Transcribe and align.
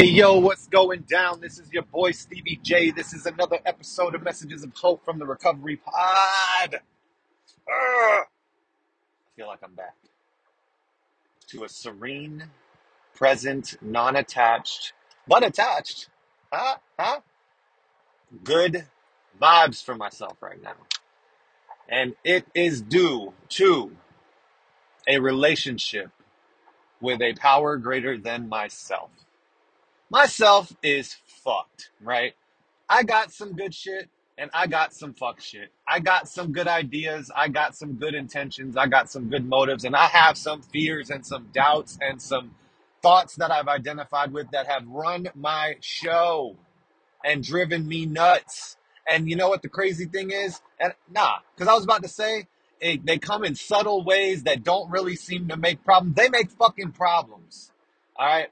Hey 0.00 0.10
yo, 0.10 0.38
what's 0.38 0.68
going 0.68 1.00
down? 1.08 1.40
This 1.40 1.58
is 1.58 1.72
your 1.72 1.82
boy 1.82 2.12
Stevie 2.12 2.60
J. 2.62 2.92
This 2.92 3.12
is 3.12 3.26
another 3.26 3.58
episode 3.66 4.14
of 4.14 4.22
Messages 4.22 4.62
of 4.62 4.72
Hope 4.76 5.04
from 5.04 5.18
the 5.18 5.26
Recovery 5.26 5.74
Pod. 5.74 6.74
Ugh. 6.74 6.80
I 7.66 8.24
feel 9.34 9.48
like 9.48 9.58
I'm 9.60 9.74
back 9.74 9.96
to 11.48 11.64
a 11.64 11.68
serene, 11.68 12.44
present, 13.12 13.76
non 13.82 14.14
attached, 14.14 14.92
but 15.26 15.44
attached, 15.44 16.08
huh? 16.52 16.76
Huh? 16.96 17.20
Good 18.44 18.86
vibes 19.42 19.82
for 19.82 19.96
myself 19.96 20.36
right 20.40 20.62
now. 20.62 20.76
And 21.88 22.14
it 22.22 22.46
is 22.54 22.80
due 22.80 23.32
to 23.48 23.96
a 25.08 25.18
relationship 25.18 26.12
with 27.00 27.20
a 27.20 27.34
power 27.34 27.76
greater 27.76 28.16
than 28.16 28.48
myself. 28.48 29.10
Myself 30.10 30.74
is 30.82 31.16
fucked, 31.26 31.90
right? 32.00 32.34
I 32.88 33.02
got 33.02 33.32
some 33.32 33.54
good 33.54 33.74
shit 33.74 34.08
and 34.38 34.50
I 34.54 34.66
got 34.66 34.94
some 34.94 35.12
fuck 35.12 35.40
shit. 35.40 35.70
I 35.86 36.00
got 36.00 36.28
some 36.28 36.52
good 36.52 36.68
ideas. 36.68 37.30
I 37.34 37.48
got 37.48 37.76
some 37.76 37.94
good 37.94 38.14
intentions. 38.14 38.76
I 38.76 38.86
got 38.86 39.10
some 39.10 39.28
good 39.28 39.44
motives. 39.44 39.84
And 39.84 39.94
I 39.94 40.06
have 40.06 40.38
some 40.38 40.62
fears 40.62 41.10
and 41.10 41.26
some 41.26 41.48
doubts 41.52 41.98
and 42.00 42.22
some 42.22 42.52
thoughts 43.02 43.36
that 43.36 43.50
I've 43.50 43.68
identified 43.68 44.32
with 44.32 44.50
that 44.52 44.66
have 44.66 44.86
run 44.86 45.28
my 45.34 45.76
show 45.80 46.56
and 47.24 47.44
driven 47.44 47.86
me 47.86 48.06
nuts. 48.06 48.76
And 49.06 49.28
you 49.28 49.36
know 49.36 49.48
what 49.48 49.62
the 49.62 49.68
crazy 49.68 50.06
thing 50.06 50.30
is? 50.30 50.60
And 50.80 50.94
nah, 51.12 51.38
because 51.54 51.68
I 51.68 51.74
was 51.74 51.84
about 51.84 52.02
to 52.02 52.08
say, 52.08 52.46
it, 52.80 53.04
they 53.04 53.18
come 53.18 53.44
in 53.44 53.56
subtle 53.56 54.04
ways 54.04 54.44
that 54.44 54.62
don't 54.62 54.90
really 54.90 55.16
seem 55.16 55.48
to 55.48 55.56
make 55.56 55.84
problems. 55.84 56.14
They 56.14 56.28
make 56.28 56.50
fucking 56.50 56.92
problems. 56.92 57.72
All 58.16 58.26
right. 58.26 58.48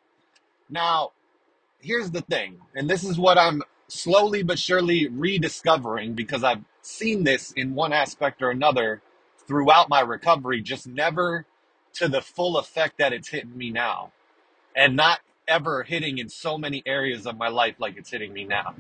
Now, 0.69 1.12
here's 1.80 2.11
the 2.11 2.23
thing, 2.23 2.59
and 2.75 2.89
this 2.89 3.05
is 3.05 3.19
what 3.19 3.39
I'm 3.39 3.62
slowly 3.89 4.43
but 4.43 4.59
surely 4.59 5.09
rediscovering 5.09 6.14
because 6.14 6.42
I've 6.45 6.64
seen 6.83 7.25
this 7.25 7.53
in 7.53 7.75
one 7.75 7.92
aspect 7.92 8.42
or 8.42 8.50
another 8.50 9.03
throughout 9.47 9.89
my 9.89 10.00
recovery, 10.00 10.61
just 10.61 10.87
never 10.87 11.47
to 11.95 12.09
the 12.09 12.20
full 12.20 12.59
effect 12.59 12.98
that 12.98 13.12
it's 13.12 13.28
hitting 13.28 13.56
me 13.56 13.70
now, 13.70 14.12
and 14.75 14.97
not 14.97 15.20
ever 15.48 15.84
hitting 15.84 16.19
in 16.19 16.28
so 16.28 16.59
many 16.59 16.83
areas 16.87 17.27
of 17.27 17.37
my 17.39 17.48
life 17.48 17.77
like 17.78 17.97
it's 17.97 18.11
hitting 18.11 18.33
me 18.33 18.45
now. 18.45 18.75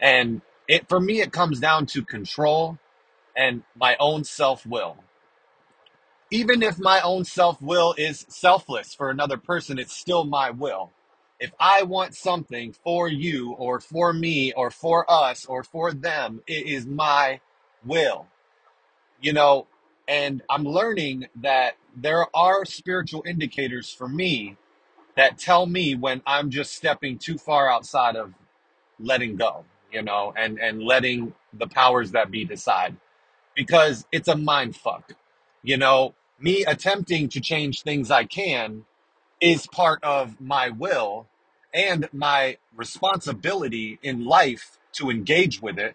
And 0.00 0.42
it 0.68 0.88
for 0.88 1.00
me, 1.00 1.20
it 1.20 1.32
comes 1.32 1.60
down 1.60 1.86
to 1.86 2.04
control 2.04 2.78
and 3.36 3.62
my 3.76 3.96
own 3.98 4.24
self 4.24 4.66
will 4.66 4.98
even 6.30 6.62
if 6.62 6.78
my 6.78 7.00
own 7.00 7.24
self 7.24 7.62
will 7.62 7.94
is 7.96 8.26
selfless 8.28 8.94
for 8.94 9.10
another 9.10 9.36
person, 9.36 9.78
it's 9.78 9.96
still 9.96 10.24
my 10.24 10.50
will. 10.50 10.90
If 11.40 11.52
I 11.60 11.82
want 11.82 12.14
something 12.14 12.72
for 12.72 13.08
you 13.08 13.52
or 13.52 13.80
for 13.80 14.12
me 14.12 14.52
or 14.54 14.70
for 14.70 15.10
us 15.10 15.44
or 15.44 15.64
for 15.64 15.92
them, 15.92 16.42
it 16.46 16.66
is 16.66 16.86
my 16.86 17.40
will, 17.84 18.26
you 19.20 19.32
know. 19.32 19.66
And 20.08 20.42
I'm 20.50 20.64
learning 20.64 21.28
that 21.36 21.76
there 21.96 22.26
are 22.36 22.64
spiritual 22.64 23.24
indicators 23.26 23.92
for 23.92 24.08
me 24.08 24.56
that 25.16 25.38
tell 25.38 25.66
me 25.66 25.94
when 25.94 26.22
I'm 26.26 26.50
just 26.50 26.74
stepping 26.74 27.18
too 27.18 27.38
far 27.38 27.70
outside 27.70 28.16
of 28.16 28.34
letting 29.00 29.36
go, 29.36 29.64
you 29.92 30.02
know, 30.02 30.34
and, 30.36 30.58
and 30.58 30.82
letting 30.82 31.34
the 31.52 31.68
powers 31.68 32.12
that 32.12 32.30
be 32.30 32.44
decide 32.44 32.96
because 33.56 34.06
it's 34.12 34.28
a 34.28 34.36
mind 34.36 34.76
fuck. 34.76 35.12
You 35.62 35.78
know, 35.78 36.14
me 36.40 36.64
attempting 36.66 37.28
to 37.30 37.40
change 37.40 37.82
things 37.82 38.10
I 38.10 38.24
can 38.24 38.84
is 39.44 39.68
part 39.68 40.02
of 40.04 40.40
my 40.40 40.70
will 40.70 41.28
and 41.74 42.08
my 42.14 42.58
responsibility 42.76 44.00
in 44.02 44.24
life 44.26 44.78
to 44.94 45.10
engage 45.10 45.62
with 45.62 45.78
it 45.78 45.94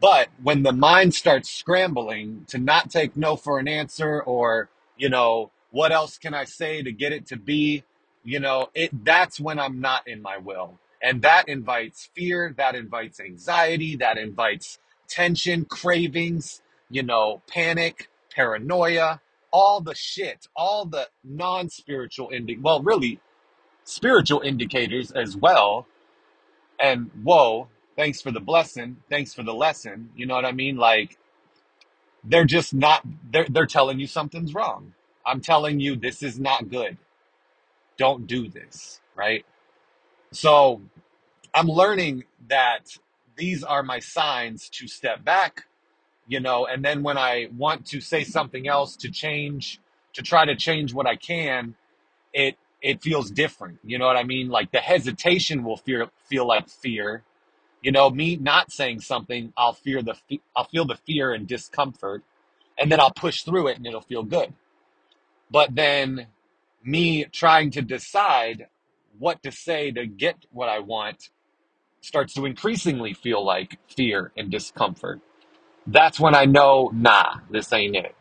but 0.00 0.28
when 0.42 0.64
the 0.64 0.72
mind 0.72 1.14
starts 1.14 1.50
scrambling 1.50 2.44
to 2.48 2.58
not 2.58 2.90
take 2.90 3.16
no 3.16 3.36
for 3.36 3.58
an 3.58 3.68
answer 3.68 4.22
or, 4.22 4.70
you 4.98 5.08
know, 5.08 5.50
what 5.70 5.92
else 5.92 6.18
can 6.18 6.34
I 6.34 6.44
say 6.44 6.82
to 6.82 6.92
get 6.92 7.12
it 7.12 7.26
to 7.28 7.36
be, 7.36 7.84
you 8.24 8.40
know, 8.40 8.70
it 8.74 9.04
that's 9.04 9.40
when 9.40 9.58
I'm 9.58 9.80
not 9.80 10.08
in 10.08 10.22
my 10.22 10.38
will. 10.38 10.78
And 11.02 11.22
that 11.22 11.48
invites 11.48 12.10
fear, 12.14 12.54
that 12.58 12.76
invites 12.76 13.20
anxiety, 13.20 13.96
that 13.96 14.18
invites 14.18 14.78
tension, 15.08 15.64
cravings, 15.66 16.62
you 16.90 17.02
know, 17.04 17.42
panic, 17.48 18.10
paranoia, 18.34 19.20
all 19.52 19.80
the 19.80 19.94
shit, 19.94 20.46
all 20.56 20.86
the 20.86 21.08
non-spiritual 21.24 22.30
indi 22.32 22.56
well, 22.58 22.82
really 22.82 23.20
spiritual 23.84 24.40
indicators 24.40 25.10
as 25.12 25.36
well 25.36 25.86
and 26.80 27.10
whoa, 27.22 27.68
thanks 27.96 28.20
for 28.20 28.30
the 28.30 28.40
blessing, 28.40 28.98
thanks 29.10 29.34
for 29.34 29.42
the 29.42 29.54
lesson. 29.54 30.10
You 30.16 30.26
know 30.26 30.34
what 30.36 30.44
I 30.46 30.52
mean? 30.52 30.76
Like 30.76 31.18
they're 32.24 32.44
just 32.44 32.74
not 32.74 33.02
they're 33.32 33.46
they're 33.50 33.66
telling 33.66 34.00
you 34.00 34.06
something's 34.06 34.54
wrong. 34.54 34.94
I'm 35.26 35.40
telling 35.40 35.80
you 35.80 35.96
this 35.96 36.22
is 36.22 36.38
not 36.40 36.70
good. 36.70 36.98
Don't 37.98 38.26
do 38.26 38.48
this, 38.48 39.00
right? 39.16 39.44
So, 40.32 40.82
I'm 41.54 41.68
learning 41.68 42.24
that 42.48 42.98
these 43.36 43.64
are 43.64 43.82
my 43.84 44.00
signs 44.00 44.70
to 44.70 44.88
step 44.88 45.24
back, 45.24 45.67
you 46.28 46.40
know, 46.40 46.66
and 46.66 46.84
then 46.84 47.04
when 47.04 47.18
I 47.18 47.48
want 47.56 47.86
to 47.88 48.00
say 48.02 48.24
something 48.24 48.68
else 48.68 48.96
to 48.98 49.10
change 49.10 49.80
to 50.14 50.22
try 50.22 50.46
to 50.46 50.56
change 50.56 50.94
what 50.94 51.06
I 51.08 51.16
can, 51.16 51.76
it 52.34 52.56
it 52.82 53.02
feels 53.02 53.30
different. 53.30 53.78
You 53.84 53.98
know 53.98 54.06
what 54.06 54.16
I 54.18 54.24
mean? 54.24 54.48
Like 54.50 54.72
the 54.72 54.80
hesitation 54.80 55.64
will 55.64 55.78
feel 55.78 56.10
feel 56.28 56.46
like 56.46 56.68
fear 56.68 57.22
You 57.82 57.92
know, 57.92 58.10
me 58.10 58.36
not 58.36 58.72
saying 58.72 59.00
something, 59.02 59.52
I'll 59.56 59.72
fear 59.72 60.02
the 60.02 60.14
I'll 60.56 60.64
feel 60.64 60.84
the 60.84 60.96
fear 61.06 61.32
and 61.32 61.46
discomfort, 61.46 62.24
and 62.78 62.90
then 62.92 63.00
I'll 63.00 63.12
push 63.12 63.42
through 63.44 63.68
it 63.68 63.78
and 63.78 63.86
it'll 63.86 64.00
feel 64.00 64.22
good. 64.24 64.54
But 65.50 65.74
then 65.74 66.28
me 66.84 67.24
trying 67.26 67.70
to 67.72 67.82
decide 67.82 68.68
what 69.18 69.42
to 69.44 69.52
say 69.52 69.90
to 69.92 70.06
get 70.06 70.36
what 70.50 70.68
I 70.68 70.80
want 70.80 71.30
starts 72.02 72.34
to 72.34 72.46
increasingly 72.46 73.14
feel 73.14 73.44
like 73.44 73.78
fear 73.88 74.32
and 74.36 74.50
discomfort. 74.50 75.20
That's 75.88 76.20
when 76.20 76.36
I 76.36 76.46
know, 76.46 76.92
nah, 76.94 77.36
this 77.50 77.72
ain't 77.72 77.96
it. 77.96 78.16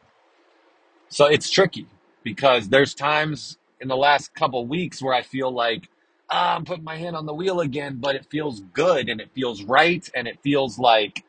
So 1.10 1.28
it's 1.28 1.52
tricky 1.52 1.88
because 2.24 2.70
there's 2.70 2.96
times 2.96 3.58
in 3.82 3.90
the 3.90 3.98
last 3.98 4.34
couple 4.36 4.66
weeks 4.68 5.02
where 5.02 5.14
I 5.16 5.24
feel 5.24 5.52
like 5.52 5.90
ah, 6.32 6.56
I'm 6.56 6.66
putting 6.66 6.84
my 6.86 6.98
hand 6.98 7.16
on 7.16 7.26
the 7.28 7.34
wheel 7.36 7.62
again, 7.62 7.98
but 8.02 8.16
it 8.16 8.26
feels 8.32 8.62
good 8.74 9.10
and 9.10 9.22
it 9.22 9.32
feels 9.36 9.64
right 9.64 10.10
and 10.16 10.28
it 10.28 10.40
feels 10.44 10.80
like 10.80 11.22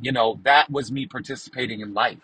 you 0.00 0.12
know 0.12 0.40
that 0.44 0.70
was 0.70 0.92
me 0.92 1.06
participating 1.06 1.80
in 1.80 1.94
life 1.94 2.18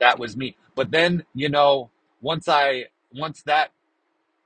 that 0.00 0.18
was 0.18 0.36
me 0.36 0.56
but 0.74 0.90
then 0.92 1.24
you 1.34 1.48
know 1.48 1.90
once 2.22 2.48
i 2.48 2.86
once 3.14 3.42
that 3.44 3.70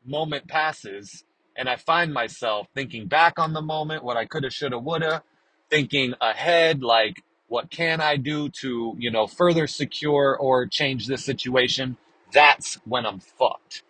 moment 0.06 0.49
passes 0.49 1.25
and 1.56 1.69
i 1.69 1.76
find 1.76 2.12
myself 2.15 2.69
thinking 2.75 3.06
back 3.06 3.38
on 3.38 3.53
the 3.55 3.62
moment 3.62 4.05
what 4.05 4.16
i 4.16 4.26
coulda 4.26 4.50
shoulda 4.50 4.78
woulda 4.78 5.22
thinking 5.71 6.15
ahead 6.21 6.82
like 6.82 7.22
what 7.49 7.71
can 7.71 8.01
i 8.01 8.17
do 8.17 8.49
to 8.51 8.95
you 8.99 9.11
know 9.11 9.27
further 9.27 9.67
secure 9.67 10.37
or 10.37 10.67
change 10.67 11.07
this 11.07 11.25
situation 11.25 11.97
that's 12.33 12.77
when 12.84 13.07
i'm 13.07 13.21
fucked 13.21 13.83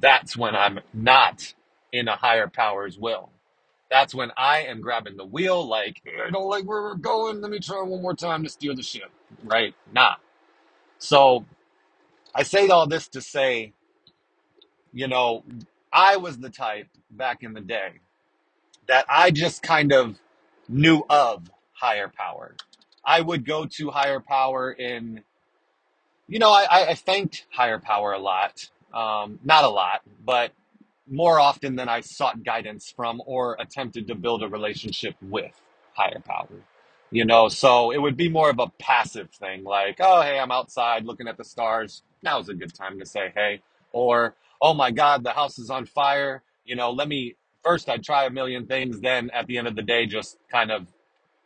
that's 0.00 0.36
when 0.36 0.54
i'm 0.56 0.80
not 0.94 1.54
in 1.92 2.08
a 2.08 2.16
higher 2.16 2.48
power's 2.48 2.98
will 2.98 3.30
that's 3.90 4.14
when 4.14 4.32
I 4.36 4.62
am 4.62 4.80
grabbing 4.80 5.18
the 5.18 5.24
wheel, 5.24 5.66
like, 5.68 6.02
I 6.26 6.30
don't 6.30 6.48
like 6.48 6.64
where 6.64 6.82
we're 6.82 6.94
going. 6.94 7.42
Let 7.42 7.50
me 7.50 7.58
try 7.60 7.82
one 7.82 8.00
more 8.00 8.14
time 8.14 8.42
to 8.42 8.48
steer 8.48 8.74
the 8.74 8.82
ship. 8.82 9.10
Right? 9.44 9.74
Nah. 9.92 10.14
So 10.98 11.44
I 12.34 12.42
say 12.42 12.68
all 12.68 12.86
this 12.86 13.08
to 13.08 13.20
say, 13.20 13.74
you 14.92 15.08
know, 15.08 15.44
I 15.92 16.16
was 16.16 16.38
the 16.38 16.50
type 16.50 16.88
back 17.10 17.42
in 17.42 17.52
the 17.52 17.60
day 17.60 18.00
that 18.88 19.04
I 19.08 19.30
just 19.30 19.62
kind 19.62 19.92
of 19.92 20.18
knew 20.68 21.04
of 21.10 21.50
higher 21.82 22.08
power. 22.16 22.54
I 23.04 23.20
would 23.20 23.44
go 23.44 23.66
to 23.66 23.90
higher 23.90 24.20
power 24.20 24.70
in, 24.70 25.24
you 26.28 26.38
know, 26.38 26.50
I, 26.50 26.90
I 26.90 26.94
thanked 26.94 27.44
higher 27.50 27.80
power 27.80 28.12
a 28.12 28.20
lot. 28.20 28.70
Um, 28.94 29.40
not 29.42 29.64
a 29.64 29.68
lot, 29.68 30.02
but 30.24 30.52
more 31.10 31.40
often 31.40 31.74
than 31.74 31.88
I 31.88 32.00
sought 32.00 32.44
guidance 32.44 32.92
from 32.94 33.20
or 33.26 33.56
attempted 33.58 34.06
to 34.06 34.14
build 34.14 34.44
a 34.44 34.48
relationship 34.48 35.16
with 35.20 35.60
higher 35.94 36.20
power. 36.24 36.46
You 37.10 37.24
know, 37.24 37.48
so 37.48 37.90
it 37.90 37.98
would 37.98 38.16
be 38.16 38.28
more 38.28 38.48
of 38.48 38.60
a 38.60 38.68
passive 38.78 39.30
thing 39.30 39.64
like, 39.64 39.96
oh, 39.98 40.22
hey, 40.22 40.38
I'm 40.38 40.52
outside 40.52 41.04
looking 41.04 41.26
at 41.26 41.36
the 41.36 41.44
stars. 41.44 42.02
Now's 42.22 42.48
a 42.48 42.54
good 42.54 42.72
time 42.72 43.00
to 43.00 43.06
say 43.06 43.32
hey. 43.34 43.60
Or, 43.90 44.34
oh 44.62 44.72
my 44.72 44.92
God, 44.92 45.24
the 45.24 45.32
house 45.32 45.58
is 45.58 45.68
on 45.68 45.84
fire. 45.86 46.42
You 46.64 46.76
know, 46.76 46.92
let 46.92 47.08
me 47.08 47.34
first, 47.64 47.88
I'd 47.88 48.04
try 48.04 48.24
a 48.24 48.30
million 48.30 48.66
things. 48.66 49.00
Then 49.00 49.30
at 49.30 49.46
the 49.46 49.58
end 49.58 49.66
of 49.66 49.74
the 49.74 49.82
day, 49.82 50.06
just 50.06 50.38
kind 50.50 50.70
of 50.70 50.86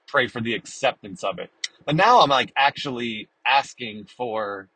pray 0.08 0.28
for 0.28 0.40
the 0.40 0.54
acceptance 0.54 1.24
of 1.24 1.38
it. 1.38 1.50
But 1.86 1.96
now 1.96 2.20
I'm 2.20 2.30
like 2.30 2.52
actually 2.56 3.28
asking 3.46 4.06
for 4.16 4.68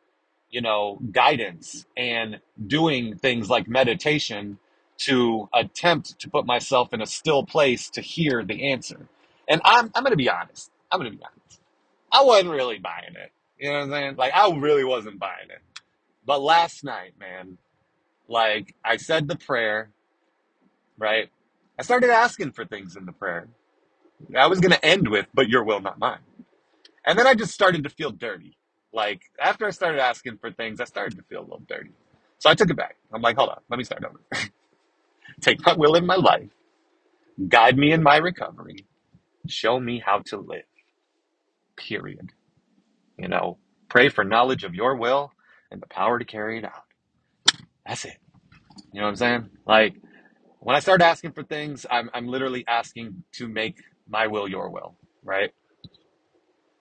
you 0.51 0.61
know, 0.61 0.99
guidance 1.11 1.85
and 1.97 2.41
doing 2.67 3.17
things 3.17 3.49
like 3.51 3.69
meditation 3.69 4.59
to 4.99 5.49
attempt 5.53 6.19
to 6.21 6.31
put 6.31 6.47
myself 6.47 6.93
in 6.93 7.01
a 7.03 7.07
still 7.07 7.45
place 7.45 7.91
to 7.91 8.01
hear 8.01 8.43
the 8.45 8.71
answer. 8.71 9.07
And 9.49 9.61
I'm 9.65 9.91
I'm 9.95 10.03
gonna 10.03 10.17
be 10.17 10.29
honest. 10.29 10.71
I'm 10.91 10.99
gonna 10.99 11.11
be 11.11 11.21
honest. 11.23 11.61
I 12.11 12.23
wasn't 12.23 12.51
really 12.51 12.79
buying 12.79 13.15
it. 13.15 13.31
You 13.59 13.71
know 13.71 13.79
what 13.79 13.85
I'm 13.85 13.91
saying? 13.91 14.15
Like 14.17 14.33
I 14.35 14.51
really 14.55 14.85
wasn't 14.85 15.19
buying 15.19 15.49
it. 15.49 15.61
But 16.25 16.41
last 16.41 16.83
night, 16.83 17.13
man, 17.19 17.57
like 18.27 18.75
I 18.85 18.97
said 18.97 19.27
the 19.27 19.37
prayer, 19.37 19.91
right? 20.97 21.29
I 21.79 21.83
started 21.83 22.11
asking 22.11 22.53
for 22.53 22.65
things 22.65 22.95
in 22.95 23.05
the 23.05 23.13
prayer. 23.13 23.47
I 24.37 24.47
was 24.47 24.59
gonna 24.59 24.79
end 24.83 25.09
with, 25.09 25.27
but 25.33 25.49
your 25.49 25.63
will, 25.63 25.81
not 25.81 25.99
mine. 25.99 26.19
And 27.05 27.17
then 27.17 27.27
I 27.27 27.33
just 27.35 27.53
started 27.53 27.83
to 27.83 27.89
feel 27.89 28.11
dirty. 28.11 28.57
Like 28.93 29.21
after 29.41 29.65
I 29.65 29.71
started 29.71 30.01
asking 30.01 30.37
for 30.37 30.51
things, 30.51 30.81
I 30.81 30.85
started 30.85 31.17
to 31.17 31.23
feel 31.23 31.41
a 31.41 31.43
little 31.43 31.63
dirty. 31.67 31.91
So 32.39 32.49
I 32.49 32.55
took 32.55 32.69
it 32.69 32.77
back. 32.77 32.97
I'm 33.13 33.21
like, 33.21 33.37
hold 33.37 33.49
on, 33.49 33.59
let 33.69 33.77
me 33.77 33.83
start 33.83 34.03
over. 34.05 34.19
Take 35.41 35.65
my 35.65 35.73
will 35.73 35.95
in 35.95 36.05
my 36.05 36.15
life, 36.15 36.49
guide 37.47 37.77
me 37.77 37.91
in 37.91 38.03
my 38.03 38.17
recovery, 38.17 38.85
show 39.47 39.79
me 39.79 39.99
how 40.05 40.19
to 40.27 40.37
live. 40.37 40.63
Period. 41.77 42.31
You 43.17 43.27
know, 43.27 43.57
pray 43.89 44.09
for 44.09 44.23
knowledge 44.23 44.63
of 44.63 44.75
your 44.75 44.95
will 44.95 45.31
and 45.71 45.81
the 45.81 45.87
power 45.87 46.19
to 46.19 46.25
carry 46.25 46.59
it 46.59 46.65
out. 46.65 46.83
That's 47.85 48.05
it. 48.05 48.17
You 48.93 48.99
know 48.99 49.07
what 49.07 49.11
I'm 49.11 49.15
saying? 49.15 49.49
Like 49.65 49.95
when 50.59 50.75
I 50.75 50.79
start 50.79 51.01
asking 51.01 51.33
for 51.33 51.43
things, 51.43 51.85
I'm 51.89 52.09
I'm 52.13 52.27
literally 52.27 52.65
asking 52.67 53.23
to 53.33 53.47
make 53.47 53.77
my 54.11 54.27
will 54.27 54.49
your 54.49 54.69
will, 54.69 54.95
right? 55.23 55.51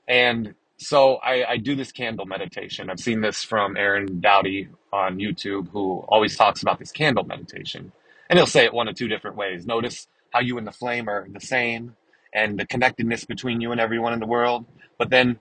And 0.09 0.55
so 0.79 1.17
I, 1.17 1.44
I 1.53 1.56
do 1.56 1.75
this 1.75 1.93
candle 1.93 2.27
meditation. 2.27 2.91
I've 2.91 3.00
seen 3.00 3.21
this 3.21 3.43
from 3.43 3.77
Aaron 3.77 4.21
Doughty 4.21 4.69
on 4.93 5.19
YouTube, 5.19 5.69
who 5.71 6.05
always 6.09 6.37
talks 6.37 6.62
about 6.62 6.79
this 6.79 6.93
candle 6.93 7.25
meditation. 7.25 7.93
And 8.29 8.38
he'll 8.38 8.47
say 8.47 8.65
it 8.65 8.75
one 8.75 8.88
of 8.88 8.97
two 8.97 9.09
different 9.09 9.37
ways. 9.37 9.67
Notice 9.67 10.09
how 10.32 10.41
you 10.41 10.59
and 10.59 10.67
the 10.67 10.73
flame 10.73 11.09
are 11.09 11.27
the 11.32 11.41
same 11.41 11.97
and 12.35 12.59
the 12.59 12.67
connectedness 12.67 13.25
between 13.25 13.61
you 13.61 13.73
and 13.73 13.81
everyone 13.81 14.12
in 14.12 14.21
the 14.21 14.26
world. 14.26 14.67
But 14.99 15.11
then 15.11 15.38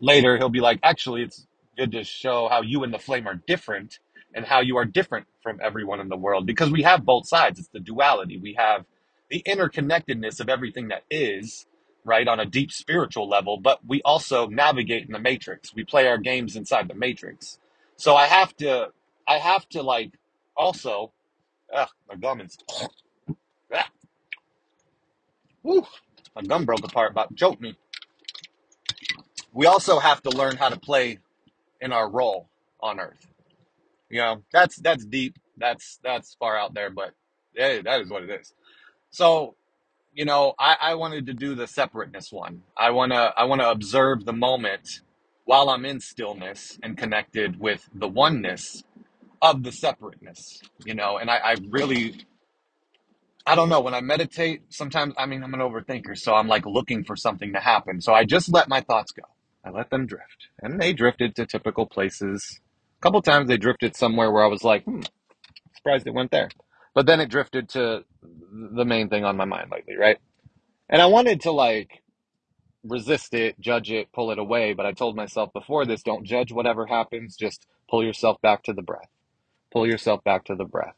later 0.00 0.36
he'll 0.36 0.48
be 0.50 0.60
like, 0.60 0.80
actually, 0.82 1.22
it's 1.22 1.46
good 1.76 1.92
to 1.92 2.04
show 2.04 2.48
how 2.48 2.62
you 2.62 2.84
and 2.84 2.94
the 2.94 2.98
flame 2.98 3.26
are 3.28 3.40
different 3.46 3.98
and 4.34 4.44
how 4.44 4.60
you 4.60 4.76
are 4.78 4.84
different 4.84 5.26
from 5.42 5.60
everyone 5.62 6.00
in 6.00 6.08
the 6.08 6.16
world 6.16 6.46
because 6.46 6.70
we 6.70 6.82
have 6.82 7.04
both 7.04 7.28
sides. 7.28 7.58
It's 7.58 7.68
the 7.68 7.80
duality. 7.80 8.38
We 8.38 8.54
have 8.58 8.84
the 9.34 9.42
interconnectedness 9.48 10.40
of 10.40 10.48
everything 10.48 10.90
that 10.90 11.04
is, 11.10 11.66
right, 12.04 12.28
on 12.28 12.40
a 12.40 12.46
deep 12.46 12.72
spiritual 12.72 13.28
level, 13.28 13.58
but 13.58 13.80
we 13.86 14.00
also 14.04 14.46
navigate 14.48 15.06
in 15.06 15.12
the 15.12 15.20
matrix. 15.20 15.74
We 15.74 15.84
play 15.84 16.08
our 16.08 16.18
games 16.18 16.56
inside 16.56 16.88
the 16.88 16.94
matrix. 16.94 17.58
So 17.96 18.16
I 18.16 18.28
have 18.28 18.56
to, 18.58 18.90
I 19.28 19.38
have 19.38 19.68
to 19.70 19.82
like 19.82 20.12
also, 20.56 21.12
ugh, 21.74 21.88
my 22.08 22.16
gum 22.16 22.42
is, 22.42 22.56
ah, 23.74 23.88
whew, 25.62 25.86
my 26.36 26.42
gum 26.42 26.64
broke 26.66 26.84
apart, 26.84 27.12
about 27.12 27.36
choke 27.36 27.60
me. 27.60 27.76
We 29.52 29.66
also 29.66 29.98
have 30.00 30.22
to 30.24 30.30
learn 30.30 30.56
how 30.56 30.70
to 30.70 30.78
play 30.78 31.18
in 31.80 31.92
our 31.92 32.10
role 32.10 32.48
on 32.80 33.00
earth. 33.00 33.28
You 34.10 34.20
know, 34.20 34.42
that's 34.52 34.76
that's 34.76 35.04
deep. 35.06 35.38
That's 35.58 35.98
that's 36.04 36.34
far 36.36 36.56
out 36.58 36.74
there, 36.74 36.90
but 36.90 37.12
yeah, 37.54 37.82
that 37.82 38.02
is 38.02 38.10
what 38.10 38.24
it 38.24 38.30
is. 38.30 38.54
So, 39.14 39.54
you 40.12 40.24
know, 40.24 40.54
I, 40.58 40.76
I 40.80 40.94
wanted 40.96 41.26
to 41.26 41.34
do 41.34 41.54
the 41.54 41.68
separateness 41.68 42.32
one. 42.32 42.62
I 42.76 42.90
wanna 42.90 43.32
I 43.36 43.44
wanna 43.44 43.68
observe 43.68 44.24
the 44.24 44.32
moment 44.32 45.02
while 45.44 45.70
I'm 45.70 45.84
in 45.84 46.00
stillness 46.00 46.80
and 46.82 46.98
connected 46.98 47.60
with 47.60 47.88
the 47.94 48.08
oneness 48.08 48.82
of 49.40 49.62
the 49.62 49.70
separateness. 49.70 50.62
You 50.84 50.96
know, 50.96 51.18
and 51.18 51.30
I, 51.30 51.36
I 51.36 51.56
really 51.70 52.26
I 53.46 53.54
don't 53.54 53.68
know, 53.68 53.80
when 53.82 53.94
I 53.94 54.00
meditate, 54.00 54.62
sometimes 54.70 55.14
I 55.16 55.26
mean 55.26 55.44
I'm 55.44 55.54
an 55.54 55.60
overthinker, 55.60 56.18
so 56.18 56.34
I'm 56.34 56.48
like 56.48 56.66
looking 56.66 57.04
for 57.04 57.14
something 57.14 57.52
to 57.52 57.60
happen. 57.60 58.00
So 58.00 58.12
I 58.14 58.24
just 58.24 58.52
let 58.52 58.68
my 58.68 58.80
thoughts 58.80 59.12
go. 59.12 59.22
I 59.64 59.70
let 59.70 59.90
them 59.90 60.06
drift. 60.06 60.48
And 60.60 60.80
they 60.80 60.92
drifted 60.92 61.36
to 61.36 61.46
typical 61.46 61.86
places. 61.86 62.60
A 62.98 63.02
couple 63.02 63.22
times 63.22 63.48
they 63.48 63.58
drifted 63.58 63.94
somewhere 63.96 64.32
where 64.32 64.44
I 64.44 64.48
was 64.48 64.64
like, 64.64 64.84
hmm, 64.84 65.02
surprised 65.76 66.06
it 66.08 66.14
went 66.14 66.32
there. 66.32 66.50
But 66.94 67.06
then 67.06 67.20
it 67.20 67.30
drifted 67.30 67.68
to 67.70 68.04
the 68.52 68.84
main 68.84 69.08
thing 69.08 69.24
on 69.24 69.36
my 69.36 69.44
mind 69.44 69.70
lately, 69.70 69.96
right? 69.96 70.18
And 70.88 71.02
I 71.02 71.06
wanted 71.06 71.42
to 71.42 71.50
like 71.50 72.02
resist 72.84 73.34
it, 73.34 73.58
judge 73.58 73.90
it, 73.90 74.12
pull 74.12 74.30
it 74.30 74.38
away, 74.38 74.74
but 74.74 74.86
I 74.86 74.92
told 74.92 75.16
myself 75.16 75.52
before 75.52 75.86
this, 75.86 76.02
don't 76.02 76.24
judge 76.24 76.52
whatever 76.52 76.86
happens, 76.86 77.36
just 77.36 77.66
pull 77.90 78.04
yourself 78.04 78.40
back 78.42 78.62
to 78.64 78.72
the 78.72 78.82
breath. 78.82 79.08
Pull 79.72 79.86
yourself 79.86 80.22
back 80.22 80.44
to 80.44 80.54
the 80.54 80.64
breath. 80.64 80.94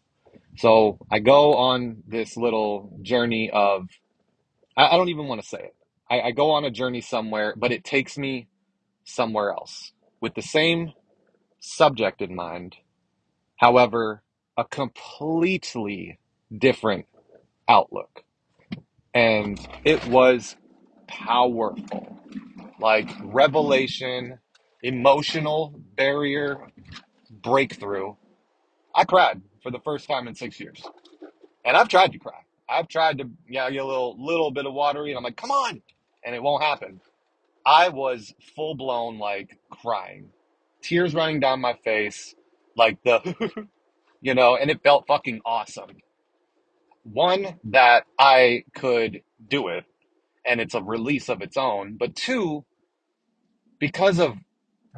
So 0.58 0.98
I 1.10 1.20
go 1.20 1.54
on 1.54 2.02
this 2.06 2.36
little 2.36 2.98
journey 3.02 3.50
of, 3.52 3.88
I, 4.76 4.88
I 4.88 4.96
don't 4.96 5.08
even 5.08 5.28
want 5.28 5.40
to 5.40 5.46
say 5.46 5.58
it. 5.58 5.74
I, 6.10 6.20
I 6.20 6.30
go 6.32 6.52
on 6.52 6.64
a 6.64 6.70
journey 6.70 7.00
somewhere, 7.00 7.54
but 7.56 7.72
it 7.72 7.84
takes 7.84 8.18
me 8.18 8.48
somewhere 9.04 9.50
else 9.50 9.92
with 10.20 10.34
the 10.34 10.42
same 10.42 10.92
subject 11.60 12.22
in 12.22 12.34
mind, 12.34 12.76
however, 13.56 14.22
a 14.56 14.64
completely 14.64 16.18
different 16.56 17.06
outlook. 17.68 18.24
And 19.14 19.60
it 19.84 20.06
was 20.08 20.56
powerful, 21.08 22.18
like 22.80 23.10
revelation, 23.22 24.38
emotional 24.82 25.74
barrier 25.96 26.58
breakthrough. 27.30 28.14
I 28.94 29.04
cried 29.04 29.42
for 29.62 29.70
the 29.70 29.80
first 29.80 30.08
time 30.08 30.28
in 30.28 30.34
six 30.34 30.60
years. 30.60 30.82
And 31.64 31.76
I've 31.76 31.88
tried 31.88 32.12
to 32.12 32.18
cry. 32.18 32.40
I've 32.68 32.88
tried 32.88 33.18
to, 33.18 33.30
yeah, 33.48 33.70
get 33.70 33.82
a 33.82 33.86
little, 33.86 34.16
little 34.18 34.50
bit 34.52 34.66
of 34.66 34.74
watery, 34.74 35.10
and 35.10 35.18
I'm 35.18 35.24
like, 35.24 35.36
come 35.36 35.50
on, 35.52 35.82
and 36.24 36.34
it 36.34 36.42
won't 36.42 36.62
happen. 36.64 37.00
I 37.66 37.90
was 37.90 38.34
full 38.56 38.74
blown 38.74 39.18
like 39.18 39.58
crying, 39.70 40.30
tears 40.82 41.14
running 41.14 41.40
down 41.40 41.60
my 41.60 41.74
face, 41.84 42.34
like 42.76 42.98
the, 43.04 43.68
you 44.26 44.34
know, 44.34 44.56
and 44.56 44.72
it 44.72 44.82
felt 44.82 45.06
fucking 45.06 45.40
awesome. 45.46 45.98
One, 47.04 47.60
that 47.62 48.06
I 48.18 48.64
could 48.74 49.22
do 49.46 49.68
it 49.68 49.84
and 50.44 50.60
it's 50.60 50.74
a 50.74 50.82
release 50.82 51.28
of 51.28 51.42
its 51.42 51.56
own, 51.56 51.96
but 51.96 52.16
two, 52.16 52.64
because 53.78 54.18
of 54.18 54.34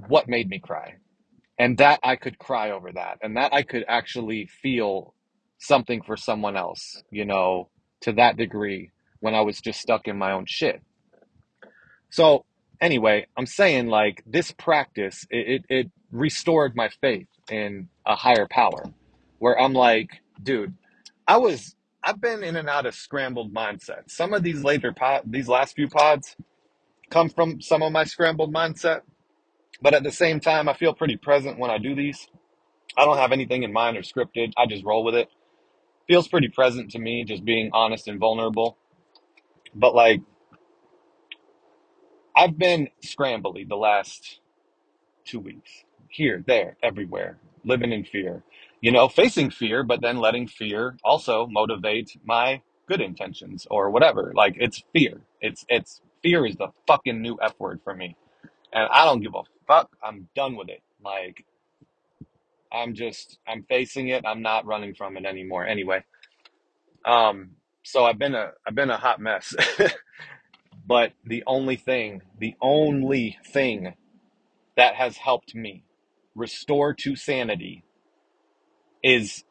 what 0.09 0.31
made 0.31 0.49
me 0.49 0.61
cry 0.61 0.95
and 1.59 1.77
that 1.77 2.01
I 2.03 2.17
could 2.17 2.39
cry 2.39 2.71
over 2.71 2.91
that 2.93 3.19
and 3.21 3.37
that 3.37 3.53
I 3.53 3.65
could 3.65 3.85
actually 3.87 4.49
feel 4.63 5.13
something 5.59 6.01
for 6.01 6.17
someone 6.17 6.57
else, 6.57 7.03
you 7.11 7.27
know, 7.27 7.69
to 8.01 8.13
that 8.13 8.39
degree 8.39 8.93
when 9.21 9.35
I 9.35 9.43
was 9.43 9.61
just 9.61 9.79
stuck 9.79 10.09
in 10.09 10.17
my 10.17 10.33
own 10.33 10.47
shit. 10.47 10.81
So 12.09 12.47
anyway, 12.81 13.27
I'm 13.37 13.45
saying 13.45 13.89
like 13.89 14.23
this 14.25 14.53
practice, 14.53 15.27
it, 15.29 15.65
it, 15.69 15.77
it 15.85 15.91
restored 16.11 16.75
my 16.75 16.89
faith 17.03 17.27
in 17.51 17.91
a 18.07 18.17
higher 18.17 18.47
power 18.51 18.85
where 19.39 19.59
I'm 19.61 19.73
like, 19.75 20.11
dude, 20.43 20.75
I 21.27 21.39
was, 21.39 21.77
I've 22.03 22.21
been 22.21 22.45
in 22.45 22.57
and 22.57 22.69
out 22.69 22.87
of 22.87 22.95
scrambled 22.95 23.55
mindsets. 23.55 24.11
Some 24.11 24.33
of 24.35 24.43
these 24.43 24.65
later 24.65 24.93
pod, 24.93 25.23
these 25.27 25.49
last 25.49 25.77
few 25.77 25.89
pods 25.89 26.37
come 27.11 27.29
from 27.29 27.61
some 27.61 27.83
of 27.83 27.93
my 27.93 28.05
scrambled 28.05 28.53
mindset, 28.55 29.03
but 29.83 29.95
at 29.95 30.03
the 30.03 30.13
same 30.13 30.41
time, 30.41 30.69
I 30.69 30.75
feel 30.75 30.95
pretty 30.95 31.17
present 31.17 31.59
when 31.59 31.71
I 31.71 31.79
do 31.79 31.95
these. 31.95 32.29
I 32.97 33.05
don't 33.05 33.19
have 33.19 33.33
anything 33.33 33.63
in 33.63 33.73
mind 33.73 33.97
or 33.97 34.03
scripted. 34.03 34.53
I 34.57 34.67
just 34.67 34.85
roll 34.85 35.05
with 35.05 35.15
it. 35.15 35.29
Feels 36.09 36.29
pretty 36.29 36.49
present 36.49 36.91
to 36.93 36.99
me, 36.99 37.25
just 37.25 37.45
being 37.45 37.71
honest 37.73 38.09
and 38.09 38.19
vulnerable. 38.21 38.79
But 39.75 39.95
like, 39.95 40.21
I've 42.37 42.59
been 42.59 42.89
scrambly 43.05 43.69
the 43.69 43.77
last 43.77 44.41
two 45.25 45.41
weeks 45.41 45.71
here, 46.09 46.45
there, 46.47 46.77
everywhere, 46.83 47.39
living 47.65 47.93
in 47.93 48.05
fear. 48.05 48.43
You 48.81 48.93
know, 48.93 49.09
facing 49.09 49.51
fear, 49.51 49.83
but 49.83 50.03
then 50.03 50.19
letting 50.19 50.47
fear 50.47 50.97
also 51.05 51.47
motivate 51.49 52.17
my 52.25 52.63
good 52.89 53.01
intentions 53.01 53.67
or 53.71 53.91
whatever. 53.91 54.33
Like 54.35 54.55
it's 54.59 54.83
fear. 54.93 55.23
It's 55.41 55.65
it's 55.69 56.01
fear 56.23 56.47
is 56.47 56.57
the 56.57 56.69
fucking 56.87 57.21
new 57.21 57.39
F 57.43 57.55
word 57.59 57.81
for 57.83 57.95
me. 57.95 58.17
And 58.73 58.89
I 58.93 59.05
don't 59.05 59.21
give 59.21 59.35
a 59.35 59.43
fuck. 59.67 59.91
I'm 60.03 60.29
done 60.37 60.57
with 60.57 60.69
it. 60.69 60.83
Like 61.05 61.45
I'm 62.73 62.95
just 62.95 63.39
I'm 63.49 63.65
facing 63.65 64.09
it. 64.09 64.25
I'm 64.27 64.43
not 64.43 64.67
running 64.67 64.95
from 64.95 65.17
it 65.17 65.25
anymore. 65.27 65.67
Anyway, 65.67 66.05
um 67.05 67.53
so 67.85 68.05
I've 68.05 68.19
been 68.19 68.35
a 68.35 68.53
I've 68.67 68.77
been 68.77 68.91
a 68.91 68.99
hot 68.99 69.21
mess. 69.21 69.55
but 70.87 71.13
the 71.25 71.43
only 71.47 71.77
thing, 71.77 72.23
the 72.39 72.55
only 72.63 73.39
thing 73.53 73.95
that 74.77 74.95
has 74.95 75.17
helped 75.17 75.55
me 75.55 75.85
restore 76.35 76.95
to 76.95 77.17
sanity 77.17 77.85
is 79.03 79.45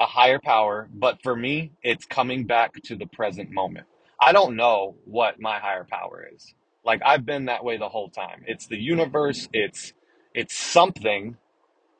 a 0.00 0.06
higher 0.06 0.40
power, 0.40 0.88
but 0.94 1.22
for 1.22 1.36
me, 1.36 1.72
it's 1.82 2.06
coming 2.06 2.46
back 2.46 2.74
to 2.84 2.96
the 2.96 3.06
present 3.06 3.50
moment. 3.52 3.86
I 4.20 4.32
don't 4.32 4.56
know 4.56 4.96
what 5.06 5.40
my 5.40 5.58
higher 5.60 5.86
power 5.90 6.28
is. 6.34 6.54
Like 6.84 7.02
I've 7.04 7.26
been 7.26 7.46
that 7.46 7.64
way 7.64 7.78
the 7.78 7.90
whole 7.90 8.10
time. 8.10 8.44
It's 8.46 8.68
the 8.68 8.78
universe, 8.78 9.48
it's 9.54 9.94
it's 10.34 10.56
something. 10.56 11.38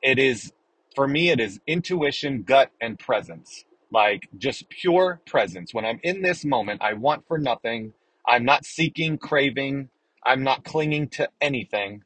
It 0.01 0.19
is 0.19 0.53
For 0.95 1.07
me, 1.07 1.29
it 1.31 1.39
is 1.39 1.59
intuition, 1.67 2.43
gut, 2.43 2.71
and 2.81 2.99
presence. 2.99 3.65
Like 3.91 4.29
just 4.37 4.69
pure 4.69 5.21
presence. 5.27 5.73
When 5.73 5.85
I'm 5.85 5.99
in 6.03 6.21
this 6.23 6.45
moment, 6.45 6.81
I 6.83 6.93
want 6.95 7.27
for 7.27 7.37
nothing. 7.39 7.93
I'm 8.27 8.45
not 8.45 8.65
seeking, 8.65 9.17
craving. 9.17 9.89
I'm 10.25 10.43
not 10.43 10.63
clinging 10.65 11.09
to 11.09 11.29
anything. 11.41 12.03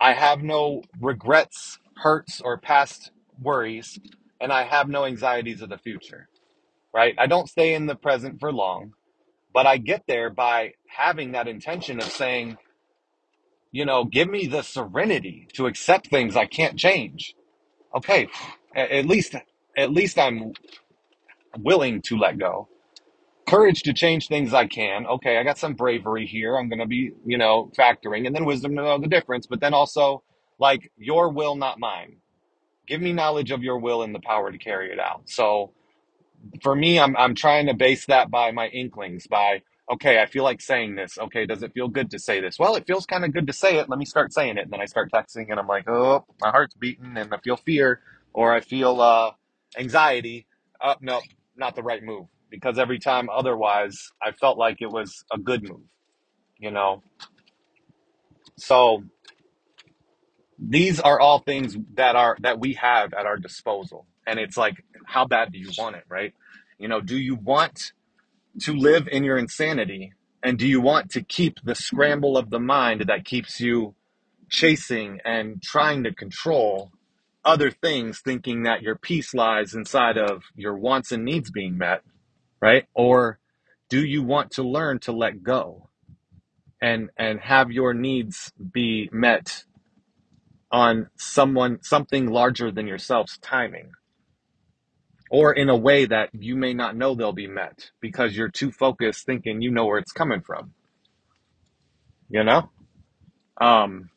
I 0.00 0.14
have 0.14 0.42
no 0.42 0.82
regrets, 1.00 1.78
hurts, 1.96 2.40
or 2.40 2.58
past 2.58 3.12
worries, 3.40 3.98
and 4.40 4.52
I 4.52 4.64
have 4.64 4.88
no 4.88 5.04
anxieties 5.06 5.62
of 5.62 5.70
the 5.70 5.78
future, 5.78 6.28
right? 6.94 7.14
I 7.18 7.26
don't 7.26 7.48
stay 7.50 7.74
in 7.74 7.86
the 7.86 7.96
present 7.96 8.40
for 8.40 8.52
long, 8.52 8.94
but 9.54 9.66
I 9.66 9.78
get 9.78 10.04
there 10.08 10.30
by 10.30 10.74
having 10.88 11.32
that 11.32 11.48
intention 11.48 11.98
of 11.98 12.06
saying, 12.06 12.58
you 13.72 13.84
know, 13.86 14.04
give 14.04 14.28
me 14.30 14.46
the 14.46 14.62
serenity 14.62 15.48
to 15.54 15.66
accept 15.66 16.08
things 16.08 16.36
I 16.36 16.46
can't 16.46 16.78
change. 16.78 17.34
Okay, 17.94 18.28
at 18.74 19.06
least 19.06 19.36
at 19.76 19.92
least 19.92 20.18
I'm 20.18 20.52
willing 21.58 22.02
to 22.02 22.18
let 22.18 22.38
go. 22.38 22.68
Courage 23.48 23.82
to 23.84 23.92
change 23.94 24.28
things 24.28 24.54
I 24.54 24.66
can. 24.66 25.06
Okay, 25.06 25.38
I 25.38 25.44
got 25.44 25.58
some 25.58 25.74
bravery 25.74 26.26
here. 26.26 26.56
I'm 26.56 26.68
going 26.68 26.80
to 26.80 26.86
be, 26.86 27.12
you 27.26 27.38
know, 27.38 27.70
factoring 27.78 28.26
and 28.26 28.36
then 28.36 28.44
wisdom 28.44 28.76
to 28.76 28.82
know 28.82 28.98
the 28.98 29.08
difference, 29.08 29.46
but 29.46 29.60
then 29.60 29.74
also 29.74 30.22
like 30.58 30.92
your 30.98 31.30
will 31.30 31.56
not 31.56 31.80
mine. 31.80 32.18
Give 32.90 33.00
me 33.00 33.14
knowledge 33.14 33.52
of 33.52 33.62
your 33.62 33.78
will 33.78 34.02
and 34.02 34.14
the 34.14 34.20
power 34.20 34.52
to 34.52 34.58
carry 34.58 34.92
it 34.92 35.00
out. 35.00 35.22
So, 35.26 35.72
for 36.62 36.74
me, 36.74 36.98
I'm 36.98 37.16
I'm 37.16 37.36
trying 37.36 37.66
to 37.66 37.74
base 37.74 38.06
that 38.06 38.30
by 38.30 38.50
my 38.50 38.66
inklings, 38.68 39.28
by 39.28 39.62
okay, 39.90 40.20
I 40.20 40.26
feel 40.26 40.44
like 40.44 40.60
saying 40.60 40.96
this. 40.96 41.18
Okay, 41.18 41.46
does 41.46 41.62
it 41.62 41.72
feel 41.72 41.88
good 41.88 42.10
to 42.12 42.18
say 42.18 42.40
this? 42.40 42.58
Well, 42.58 42.76
it 42.76 42.86
feels 42.86 43.06
kind 43.06 43.24
of 43.24 43.32
good 43.32 43.46
to 43.48 43.52
say 43.52 43.78
it. 43.78 43.88
Let 43.88 43.98
me 43.98 44.04
start 44.04 44.32
saying 44.32 44.58
it. 44.58 44.62
And 44.64 44.72
then 44.72 44.80
I 44.80 44.86
start 44.86 45.10
texting 45.12 45.50
and 45.50 45.60
I'm 45.60 45.68
like, 45.68 45.88
oh, 45.88 46.24
my 46.40 46.50
heart's 46.50 46.74
beating 46.74 47.16
and 47.16 47.32
I 47.34 47.38
feel 47.38 47.56
fear 47.56 48.00
or 48.32 48.52
I 48.52 48.60
feel 48.60 49.00
uh, 49.00 49.32
anxiety. 49.78 50.46
Oh, 50.82 50.96
no, 51.00 51.20
not 51.56 51.76
the 51.76 51.82
right 51.82 52.02
move. 52.02 52.26
Because 52.50 52.78
every 52.78 52.98
time 52.98 53.28
otherwise, 53.30 54.10
I 54.22 54.32
felt 54.32 54.58
like 54.58 54.82
it 54.82 54.90
was 54.90 55.24
a 55.32 55.38
good 55.38 55.68
move, 55.68 55.82
you 56.58 56.70
know? 56.70 57.02
So 58.56 59.04
these 60.60 61.00
are 61.00 61.20
all 61.20 61.40
things 61.40 61.76
that 61.94 62.16
are 62.16 62.36
that 62.40 62.60
we 62.60 62.74
have 62.74 63.14
at 63.14 63.26
our 63.26 63.38
disposal. 63.38 64.06
And 64.26 64.38
it's 64.38 64.56
like, 64.56 64.84
how 65.06 65.26
bad 65.26 65.52
do 65.52 65.58
you 65.58 65.70
want 65.78 65.96
it, 65.96 66.04
right? 66.08 66.34
You 66.78 66.88
know, 66.88 67.00
do 67.00 67.18
you 67.18 67.34
want 67.34 67.92
to 68.62 68.74
live 68.74 69.08
in 69.10 69.24
your 69.24 69.38
insanity? 69.38 70.12
And 70.42 70.58
do 70.58 70.66
you 70.66 70.80
want 70.80 71.10
to 71.12 71.22
keep 71.22 71.58
the 71.64 71.74
scramble 71.74 72.38
of 72.38 72.50
the 72.50 72.60
mind 72.60 73.04
that 73.08 73.24
keeps 73.24 73.60
you 73.60 73.94
chasing 74.50 75.20
and 75.24 75.62
trying 75.62 76.04
to 76.04 76.14
control 76.14 76.92
other 77.44 77.70
things, 77.70 78.20
thinking 78.20 78.64
that 78.64 78.82
your 78.82 78.96
peace 78.96 79.34
lies 79.34 79.74
inside 79.74 80.18
of 80.18 80.42
your 80.54 80.76
wants 80.76 81.12
and 81.12 81.24
needs 81.24 81.50
being 81.50 81.78
met, 81.78 82.02
right? 82.60 82.86
Or 82.94 83.38
do 83.88 84.04
you 84.04 84.22
want 84.22 84.52
to 84.52 84.62
learn 84.62 85.00
to 85.00 85.12
let 85.12 85.42
go 85.42 85.88
and 86.80 87.10
and 87.16 87.40
have 87.40 87.70
your 87.70 87.94
needs 87.94 88.52
be 88.72 89.08
met 89.12 89.64
on 90.72 91.08
someone 91.16 91.82
something 91.82 92.28
larger 92.28 92.70
than 92.70 92.86
yourself's 92.86 93.38
timing? 93.38 93.92
or 95.30 95.52
in 95.52 95.68
a 95.68 95.76
way 95.76 96.04
that 96.04 96.28
you 96.34 96.56
may 96.56 96.74
not 96.74 96.96
know 96.96 97.14
they'll 97.14 97.32
be 97.32 97.46
met 97.46 97.90
because 98.00 98.36
you're 98.36 98.50
too 98.50 98.72
focused 98.72 99.24
thinking 99.24 99.62
you 99.62 99.70
know 99.70 99.86
where 99.86 99.98
it's 99.98 100.12
coming 100.12 100.40
from. 100.40 100.72
You 102.28 102.44
know? 102.44 102.70
Um 103.60 104.10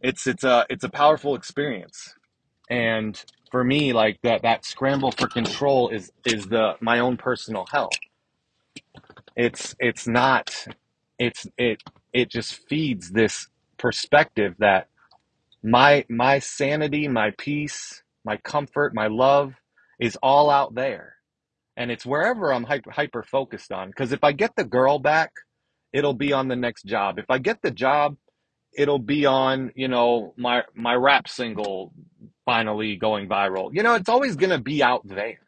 it's 0.00 0.26
it's 0.26 0.44
a 0.44 0.66
it's 0.70 0.84
a 0.84 0.88
powerful 0.88 1.34
experience. 1.34 2.14
And 2.70 3.22
for 3.50 3.62
me 3.62 3.92
like 3.92 4.18
that 4.22 4.42
that 4.42 4.64
scramble 4.64 5.12
for 5.12 5.28
control 5.28 5.90
is 5.90 6.10
is 6.24 6.46
the 6.46 6.74
my 6.80 6.98
own 7.00 7.18
personal 7.18 7.66
hell. 7.70 7.90
It's 9.36 9.76
it's 9.78 10.08
not 10.08 10.66
it's 11.18 11.46
it 11.58 11.82
it 12.12 12.30
just 12.30 12.54
feeds 12.68 13.10
this 13.10 13.48
perspective 13.78 14.54
that 14.58 14.88
my 15.62 16.04
my 16.08 16.38
sanity 16.38 17.08
my 17.08 17.32
peace 17.38 18.02
my 18.24 18.36
comfort 18.38 18.94
my 18.94 19.08
love 19.08 19.54
is 20.00 20.16
all 20.22 20.50
out 20.50 20.74
there 20.74 21.14
and 21.78 21.92
it's 21.92 22.04
wherever 22.04 22.52
I'm 22.52 22.64
hyper, 22.64 22.90
hyper 22.90 23.22
focused 23.22 23.72
on. 23.72 23.88
Because 23.88 24.12
if 24.12 24.24
I 24.24 24.32
get 24.32 24.56
the 24.56 24.64
girl 24.64 24.98
back, 24.98 25.32
it'll 25.92 26.12
be 26.14 26.32
on 26.32 26.48
the 26.48 26.56
next 26.56 26.84
job. 26.84 27.18
If 27.18 27.26
I 27.30 27.38
get 27.38 27.62
the 27.62 27.70
job, 27.70 28.16
it'll 28.76 28.98
be 28.98 29.26
on 29.26 29.72
you 29.76 29.88
know 29.88 30.34
my 30.36 30.64
my 30.74 30.94
rap 30.94 31.28
single 31.28 31.94
finally 32.44 32.96
going 32.96 33.28
viral. 33.28 33.70
You 33.72 33.84
know, 33.84 33.94
it's 33.94 34.08
always 34.08 34.36
gonna 34.36 34.60
be 34.60 34.82
out 34.82 35.06
there. 35.06 35.38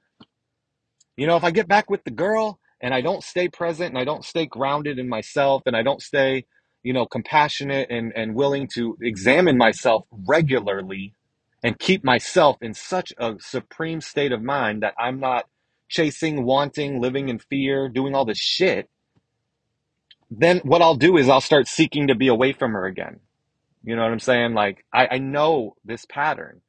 You 1.16 1.26
know, 1.26 1.36
if 1.36 1.44
I 1.44 1.50
get 1.50 1.68
back 1.68 1.90
with 1.90 2.04
the 2.04 2.12
girl 2.12 2.60
and 2.80 2.94
I 2.94 3.00
don't 3.00 3.24
stay 3.24 3.48
present 3.48 3.90
and 3.90 3.98
I 3.98 4.04
don't 4.04 4.24
stay 4.24 4.46
grounded 4.46 4.98
in 5.00 5.08
myself 5.08 5.62
and 5.66 5.76
I 5.76 5.82
don't 5.82 6.00
stay, 6.00 6.46
you 6.82 6.92
know, 6.92 7.06
compassionate 7.06 7.90
and, 7.90 8.12
and 8.16 8.34
willing 8.34 8.68
to 8.74 8.96
examine 9.02 9.58
myself 9.58 10.06
regularly 10.26 11.14
and 11.62 11.78
keep 11.78 12.04
myself 12.04 12.56
in 12.62 12.74
such 12.74 13.12
a 13.18 13.34
supreme 13.40 14.00
state 14.00 14.32
of 14.32 14.42
mind 14.42 14.82
that 14.82 14.94
I'm 14.98 15.20
not 15.20 15.46
chasing, 15.88 16.44
wanting, 16.44 17.00
living 17.00 17.28
in 17.28 17.38
fear, 17.38 17.88
doing 17.88 18.14
all 18.14 18.24
this 18.24 18.38
shit, 18.38 18.88
then 20.30 20.58
what 20.60 20.82
I'll 20.82 20.96
do 20.96 21.16
is 21.16 21.28
I'll 21.28 21.40
start 21.40 21.68
seeking 21.68 22.08
to 22.08 22.14
be 22.14 22.28
away 22.28 22.52
from 22.52 22.72
her 22.72 22.86
again. 22.86 23.20
You 23.84 23.96
know 23.96 24.02
what 24.02 24.12
I'm 24.12 24.20
saying? 24.20 24.54
Like, 24.54 24.84
I, 24.92 25.08
I 25.12 25.18
know 25.18 25.76
this 25.84 26.06
pattern 26.06 26.60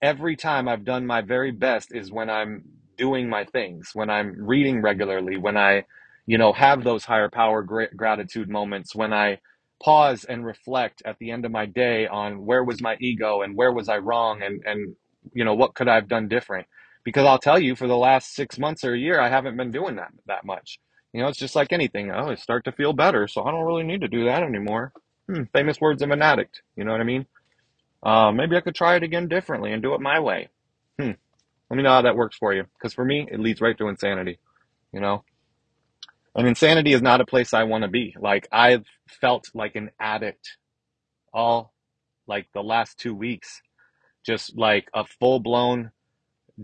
every 0.00 0.36
time 0.36 0.68
I've 0.68 0.84
done 0.84 1.06
my 1.06 1.22
very 1.22 1.50
best 1.50 1.94
is 1.94 2.12
when 2.12 2.30
I'm 2.30 2.64
doing 2.96 3.28
my 3.28 3.44
things, 3.44 3.90
when 3.94 4.10
I'm 4.10 4.34
reading 4.38 4.82
regularly, 4.82 5.36
when 5.36 5.56
I, 5.56 5.84
you 6.26 6.38
know, 6.38 6.52
have 6.52 6.84
those 6.84 7.04
higher 7.04 7.28
power 7.28 7.62
gra- 7.62 7.94
gratitude 7.94 8.48
moments, 8.48 8.94
when 8.94 9.12
I 9.12 9.40
pause 9.82 10.24
and 10.24 10.46
reflect 10.46 11.02
at 11.04 11.18
the 11.18 11.30
end 11.30 11.44
of 11.44 11.52
my 11.52 11.66
day 11.66 12.06
on 12.06 12.46
where 12.46 12.64
was 12.64 12.80
my 12.80 12.96
ego 13.00 13.42
and 13.42 13.56
where 13.56 13.72
was 13.72 13.88
I 13.88 13.98
wrong 13.98 14.42
and 14.42 14.62
and 14.64 14.96
you 15.32 15.44
know 15.44 15.54
what 15.54 15.74
could 15.74 15.88
I 15.88 15.96
have 15.96 16.08
done 16.08 16.28
different. 16.28 16.66
Because 17.04 17.26
I'll 17.26 17.38
tell 17.38 17.58
you, 17.58 17.76
for 17.76 17.86
the 17.86 17.96
last 17.96 18.34
six 18.34 18.58
months 18.58 18.82
or 18.82 18.94
a 18.94 18.98
year, 18.98 19.20
I 19.20 19.28
haven't 19.28 19.56
been 19.56 19.70
doing 19.70 19.96
that 19.96 20.12
that 20.26 20.44
much. 20.44 20.78
You 21.12 21.20
know, 21.22 21.28
it's 21.28 21.38
just 21.38 21.54
like 21.54 21.72
anything. 21.72 22.10
Oh, 22.10 22.30
I 22.30 22.34
start 22.34 22.64
to 22.64 22.72
feel 22.72 22.92
better, 22.92 23.28
so 23.28 23.44
I 23.44 23.50
don't 23.50 23.64
really 23.64 23.84
need 23.84 24.00
to 24.00 24.08
do 24.08 24.24
that 24.24 24.42
anymore. 24.42 24.92
Hmm, 25.28 25.44
famous 25.52 25.80
words 25.80 26.02
of 26.02 26.10
an 26.10 26.22
addict. 26.22 26.62
You 26.76 26.84
know 26.84 26.92
what 26.92 27.00
I 27.00 27.04
mean? 27.04 27.26
Uh, 28.02 28.32
maybe 28.32 28.56
I 28.56 28.60
could 28.60 28.74
try 28.74 28.96
it 28.96 29.02
again 29.02 29.28
differently 29.28 29.72
and 29.72 29.82
do 29.82 29.94
it 29.94 30.00
my 30.00 30.20
way. 30.20 30.48
Hmm. 30.98 31.12
Let 31.70 31.76
me 31.76 31.82
know 31.82 31.90
how 31.90 32.02
that 32.02 32.16
works 32.16 32.36
for 32.36 32.52
you. 32.52 32.64
Because 32.78 32.94
for 32.94 33.04
me, 33.04 33.26
it 33.30 33.40
leads 33.40 33.60
right 33.60 33.76
to 33.78 33.88
insanity. 33.88 34.38
You 34.92 35.00
know, 35.00 35.24
and 36.36 36.46
insanity 36.48 36.92
is 36.92 37.02
not 37.02 37.20
a 37.20 37.26
place 37.26 37.54
I 37.54 37.64
want 37.64 37.82
to 37.84 37.88
be. 37.88 38.14
Like 38.20 38.48
I've 38.52 38.86
felt 39.20 39.48
like 39.54 39.76
an 39.76 39.90
addict 40.00 40.56
all 41.32 41.72
like 42.26 42.48
the 42.54 42.62
last 42.62 42.98
two 42.98 43.14
weeks, 43.14 43.62
just 44.26 44.56
like 44.56 44.88
a 44.94 45.04
full 45.04 45.40
blown 45.40 45.92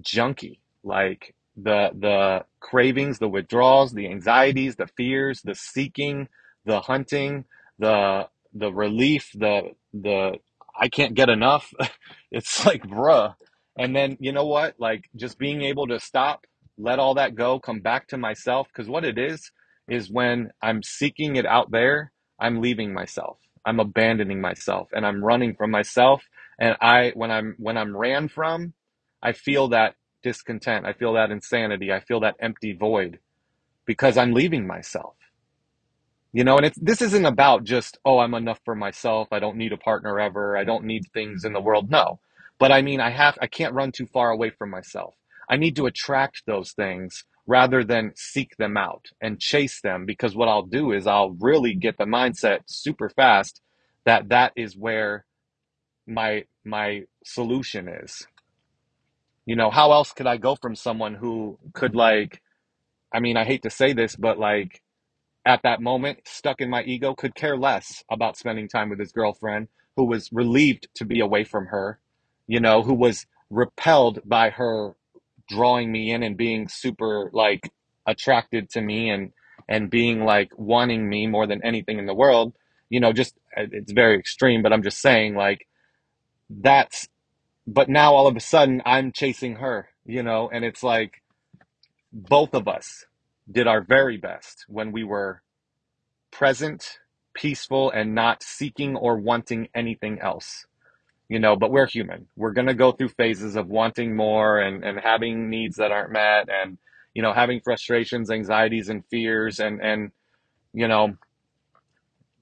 junkie. 0.00 0.61
Like 0.85 1.35
the 1.57 1.91
the 1.99 2.45
cravings, 2.61 3.19
the 3.19 3.29
withdrawals, 3.29 3.93
the 3.93 4.09
anxieties, 4.09 4.77
the 4.77 4.89
fears, 4.97 5.43
the 5.43 5.55
seeking, 5.55 6.29
the 6.65 6.81
hunting, 6.81 7.45
the 7.79 8.29
the 8.55 8.73
relief, 8.73 9.31
the 9.35 9.73
the 9.93 10.35
I 10.79 10.89
can't 10.89 11.15
get 11.15 11.29
enough. 11.31 11.73
it's 12.33 12.67
like 12.67 12.83
bruh. 12.85 13.35
And 13.79 13.97
then 13.97 14.17
you 14.21 14.33
know 14.33 14.47
what? 14.47 14.75
Like 14.79 15.09
just 15.17 15.39
being 15.39 15.62
able 15.62 15.89
to 15.89 16.00
stop, 16.00 16.47
let 16.79 16.99
all 16.99 17.15
that 17.15 17.35
go, 17.35 17.61
come 17.61 17.81
back 17.81 18.09
to 18.09 18.19
myself. 18.19 18.69
Because 18.69 18.89
what 18.89 19.05
it 19.05 19.19
is 19.19 19.50
is 19.90 20.11
when 20.11 20.50
I'm 20.62 20.82
seeking 20.82 21.37
it 21.37 21.44
out 21.44 21.70
there, 21.70 22.12
I'm 22.38 22.62
leaving 22.62 22.94
myself. 22.94 23.38
I'm 23.66 23.80
abandoning 23.80 24.40
myself 24.40 24.88
and 24.92 25.04
I'm 25.04 25.23
running 25.23 25.54
from 25.54 25.70
myself. 25.70 26.23
And 26.59 26.76
I 26.80 27.12
when 27.14 27.30
I'm 27.30 27.56
when 27.59 27.76
I'm 27.76 27.97
ran 27.97 28.28
from, 28.28 28.73
I 29.23 29.32
feel 29.32 29.68
that 29.68 29.97
discontent. 30.23 30.87
I 30.87 30.92
feel 30.92 31.14
that 31.14 31.30
insanity. 31.30 31.92
I 31.92 32.00
feel 32.00 32.20
that 32.20 32.37
empty 32.40 32.73
void 32.73 33.18
because 33.85 34.16
I'm 34.16 34.32
leaving 34.32 34.66
myself. 34.66 35.16
You 36.32 36.44
know, 36.44 36.56
and 36.56 36.64
it's 36.64 36.78
this 36.78 37.02
isn't 37.02 37.26
about 37.26 37.64
just, 37.64 37.99
oh, 38.04 38.18
I'm 38.20 38.35
enough 38.35 38.61
for 38.64 38.76
myself. 38.76 39.28
I 39.32 39.40
don't 39.40 39.56
need 39.56 39.73
a 39.73 39.76
partner 39.76 40.20
ever. 40.20 40.56
I 40.56 40.64
don't 40.64 40.85
need 40.85 41.02
things 41.12 41.44
in 41.44 41.52
the 41.52 41.61
world. 41.61 41.90
No. 41.90 42.20
But 42.59 42.70
I 42.70 42.82
mean, 42.82 43.00
I 43.00 43.11
have 43.11 43.37
I 43.42 43.49
can't 43.49 43.75
run 43.75 43.90
too 43.90 44.06
far 44.06 44.30
away 44.30 44.50
from 44.50 44.70
myself. 44.70 45.14
I 45.49 45.56
need 45.56 45.75
to 45.76 45.87
attract 45.87 46.44
those 46.47 46.73
things 46.73 47.25
rather 47.50 47.85
than 47.85 48.12
seek 48.16 48.57
them 48.59 48.78
out 48.78 49.07
and 49.23 49.40
chase 49.40 49.83
them 49.83 50.07
because 50.07 50.37
what 50.37 50.49
I'll 50.49 50.64
do 50.66 50.92
is 50.92 51.09
I'll 51.09 51.33
really 51.40 51.75
get 51.75 51.99
the 51.99 52.07
mindset 52.07 52.61
super 52.69 53.11
fast 53.11 53.62
that 54.07 54.30
that 54.30 54.54
is 54.57 54.76
where 54.78 55.26
my 56.07 56.45
my 56.64 57.04
solution 57.25 57.88
is. 57.88 58.26
You 59.47 59.57
know, 59.57 59.71
how 59.71 59.92
else 59.92 60.12
could 60.12 60.28
I 60.28 60.38
go 60.38 60.57
from 60.57 60.76
someone 60.76 61.14
who 61.16 61.59
could 61.75 61.95
like 61.97 62.42
I 63.14 63.21
mean, 63.21 63.37
I 63.38 63.45
hate 63.45 63.62
to 63.64 63.71
say 63.71 63.95
this, 63.95 64.16
but 64.16 64.38
like 64.38 64.83
at 65.47 65.62
that 65.64 65.80
moment, 65.83 66.21
stuck 66.26 66.61
in 66.61 66.71
my 66.71 66.83
ego, 66.85 67.14
could 67.14 67.35
care 67.35 67.57
less 67.57 68.04
about 68.11 68.37
spending 68.38 68.69
time 68.69 68.90
with 68.90 69.00
his 69.00 69.12
girlfriend, 69.12 69.69
who 69.97 70.04
was 70.07 70.30
relieved 70.33 70.88
to 70.97 71.07
be 71.07 71.21
away 71.21 71.45
from 71.45 71.66
her. 71.69 72.00
you 72.49 72.61
know, 72.61 72.83
who 72.83 72.95
was 72.95 73.26
repelled 73.50 74.21
by 74.26 74.50
her 74.50 74.95
drawing 75.50 75.92
me 75.92 76.12
in 76.12 76.25
and 76.25 76.38
being 76.38 76.69
super 76.69 77.30
like 77.35 77.73
attracted 78.07 78.71
to 78.71 78.83
me 78.83 79.11
and 79.11 79.33
and 79.69 79.90
being 79.90 80.25
like 80.25 80.50
wanting 80.59 81.09
me 81.09 81.28
more 81.28 81.49
than 81.49 81.64
anything 81.64 82.00
in 82.00 82.07
the 82.07 82.14
world 82.14 82.54
you 82.90 83.00
know 83.00 83.12
just 83.14 83.37
uh, 83.59 83.64
it's 83.73 83.92
very 83.92 84.19
extreme 84.19 84.62
but 84.62 84.73
i'm 84.75 84.85
just 84.85 85.00
saying 85.02 85.37
like 85.37 85.69
that's 86.50 87.09
but 87.66 87.88
now 87.88 88.14
all 88.14 88.28
of 88.28 88.37
a 88.37 88.40
sudden 88.40 88.83
i'm 88.87 89.12
chasing 89.12 89.57
her 89.57 89.88
you 90.07 90.23
know 90.23 90.50
and 90.52 90.64
it's 90.64 90.85
like 90.85 91.23
both 92.12 92.54
of 92.54 92.69
us 92.69 93.07
did 93.50 93.69
our 93.69 93.83
very 93.83 94.19
best 94.19 94.66
when 94.69 94.92
we 94.92 95.04
were 95.04 95.42
present 96.33 96.99
peaceful 97.35 97.90
and 97.92 98.14
not 98.14 98.42
seeking 98.42 98.97
or 98.97 99.16
wanting 99.19 99.69
anything 99.75 100.21
else 100.21 100.66
you 101.30 101.38
know 101.38 101.56
but 101.56 101.70
we're 101.70 101.87
human. 101.87 102.26
We're 102.37 102.52
going 102.52 102.66
to 102.66 102.75
go 102.75 102.92
through 102.92 103.10
phases 103.10 103.56
of 103.56 103.68
wanting 103.68 104.16
more 104.16 104.58
and 104.58 104.84
and 104.84 105.00
having 105.00 105.49
needs 105.49 105.76
that 105.76 105.92
aren't 105.92 106.12
met 106.12 106.49
and 106.50 106.76
you 107.14 107.22
know 107.22 107.32
having 107.32 107.60
frustrations 107.60 108.30
anxieties 108.30 108.90
and 108.90 109.04
fears 109.10 109.60
and 109.60 109.80
and 109.80 110.10
you 110.75 110.88
know 110.88 111.16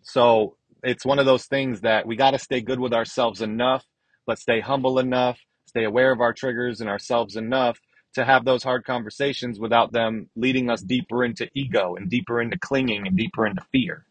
so 0.02 0.56
it's 0.82 1.04
one 1.04 1.18
of 1.18 1.26
those 1.26 1.46
things 1.46 1.82
that 1.82 2.06
we 2.06 2.16
got 2.16 2.32
to 2.32 2.38
stay 2.38 2.62
good 2.62 2.80
with 2.80 2.94
ourselves 2.94 3.42
enough 3.42 3.84
but 4.26 4.38
stay 4.38 4.60
humble 4.60 4.98
enough 4.98 5.38
stay 5.66 5.84
aware 5.84 6.10
of 6.10 6.20
our 6.20 6.32
triggers 6.32 6.80
and 6.80 6.88
ourselves 6.88 7.36
enough 7.36 7.78
to 8.14 8.24
have 8.24 8.44
those 8.44 8.62
hard 8.64 8.84
conversations 8.84 9.60
without 9.60 9.92
them 9.92 10.30
leading 10.34 10.70
us 10.70 10.80
deeper 10.80 11.24
into 11.24 11.48
ego 11.54 11.94
and 11.94 12.08
deeper 12.10 12.40
into 12.40 12.58
clinging 12.58 13.06
and 13.06 13.16
deeper 13.16 13.46
into 13.46 13.62
fear. 13.70 14.06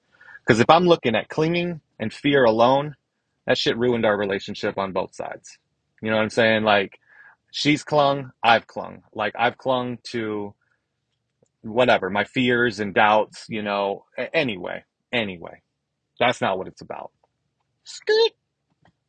Because 0.45 0.59
if 0.59 0.69
i'm 0.69 0.85
looking 0.85 1.15
at 1.15 1.29
clinging 1.29 1.81
and 1.99 2.13
fear 2.13 2.45
alone 2.45 2.95
that 3.47 3.57
shit 3.57 3.77
ruined 3.77 4.05
our 4.05 4.17
relationship 4.17 4.77
on 4.77 4.91
both 4.91 5.15
sides. 5.15 5.57
You 6.01 6.11
know 6.11 6.17
what 6.17 6.23
I'm 6.23 6.29
saying? 6.29 6.63
Like 6.63 6.99
she's 7.51 7.83
clung, 7.83 8.31
I've 8.43 8.67
clung. 8.67 9.03
Like 9.13 9.33
I've 9.37 9.57
clung 9.57 9.97
to 10.11 10.53
whatever, 11.61 12.09
my 12.09 12.25
fears 12.25 12.79
and 12.79 12.93
doubts, 12.93 13.45
you 13.49 13.63
know. 13.63 14.05
Anyway, 14.33 14.83
anyway, 15.11 15.61
that's 16.19 16.41
not 16.41 16.57
what 16.57 16.67
it's 16.67 16.81
about. 16.81 17.11
Skirt. 17.83 18.33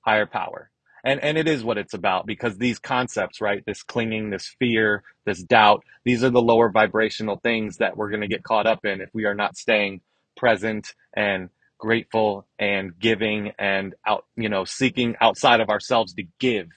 Higher 0.01 0.27
power. 0.27 0.71
And 1.05 1.21
and 1.21 1.37
it 1.37 1.49
is 1.49 1.65
what 1.65 1.79
it's 1.79 1.95
about 1.95 2.27
because 2.27 2.59
these 2.59 2.79
concepts, 2.79 3.41
right? 3.41 3.63
This 3.67 3.83
clinging, 3.83 4.31
this 4.31 4.55
fear, 4.59 5.03
this 5.27 5.43
doubt, 5.43 5.85
these 6.05 6.25
are 6.25 6.31
the 6.31 6.43
lower 6.43 6.71
vibrational 6.71 7.37
things 7.43 7.77
that 7.79 7.97
we're 7.97 8.11
going 8.11 8.23
to 8.23 8.29
get 8.29 8.43
caught 8.43 8.67
up 8.67 8.85
in 8.85 9.01
if 9.01 9.11
we 9.13 9.25
are 9.25 9.35
not 9.35 9.57
staying 9.57 10.01
present 10.37 10.95
and 11.15 11.51
grateful 11.79 12.47
and 12.59 12.99
giving 12.99 13.53
and 13.59 13.95
out, 14.07 14.27
you 14.37 14.49
know, 14.49 14.65
seeking 14.65 15.17
outside 15.21 15.61
of 15.61 15.71
ourselves 15.71 16.15
to 16.15 16.25
give, 16.41 16.69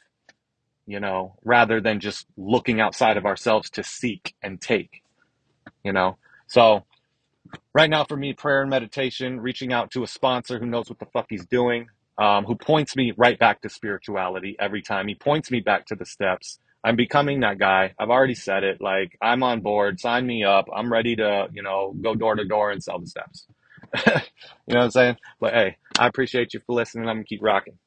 you 0.86 1.00
know, 1.00 1.36
rather 1.43 1.81
than 1.81 2.00
just 2.00 2.25
looking 2.38 2.79
outside 2.79 3.17
of 3.17 3.25
ourselves 3.25 3.70
to 3.72 3.84
seek 3.84 4.36
and 4.41 4.62
take, 4.62 5.03
you 5.84 5.93
know. 5.93 6.17
So, 6.48 6.86
right 7.74 7.89
now 7.89 8.05
for 8.05 8.17
me, 8.17 8.34
prayer 8.34 8.62
and 8.62 8.70
meditation, 8.70 9.41
reaching 9.41 9.74
out 9.74 9.91
to 9.91 10.03
a 10.03 10.08
sponsor 10.08 10.60
who 10.60 10.65
knows 10.65 10.89
what 10.89 11.00
the 11.00 11.08
fuck 11.08 11.27
he's 11.29 11.46
doing, 11.46 11.88
um, 12.17 12.46
who 12.46 12.55
points 12.55 12.96
me 12.96 13.13
right 13.17 13.39
back 13.39 13.62
to 13.62 13.70
spirituality 13.70 14.55
every 14.60 14.81
time. 14.81 15.08
He 15.08 15.15
points 15.15 15.51
me 15.51 15.62
back 15.62 15.88
to 15.88 15.96
the 15.96 16.05
steps. 16.05 16.60
I'm 16.84 16.96
becoming 16.96 17.41
that 17.41 17.60
guy. 17.60 17.93
I've 18.00 18.10
already 18.10 18.36
said 18.36 18.63
it. 18.63 18.81
Like, 18.81 19.17
I'm 19.22 19.43
on 19.43 19.62
board. 19.62 20.00
Sign 20.00 20.25
me 20.25 20.43
up. 20.43 20.67
I'm 20.75 20.91
ready 20.91 21.15
to, 21.17 21.48
you 21.53 21.63
know, 21.63 21.93
go 22.01 22.15
door 22.15 22.36
to 22.36 22.46
door 22.46 22.72
and 22.72 22.84
sell 22.84 23.00
the 23.00 23.08
steps. 23.08 23.48
you 24.07 24.12
know 24.69 24.79
what 24.79 24.83
I'm 24.86 24.91
saying? 24.91 25.17
But 25.39 25.53
hey, 25.53 25.77
I 26.00 26.07
appreciate 26.07 26.53
you 26.53 26.62
for 26.65 26.75
listening. 26.75 27.10
I'm 27.10 27.19
to 27.19 27.24
keep 27.25 27.41
rocking. 27.43 27.79